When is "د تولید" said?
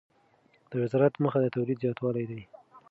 1.41-1.77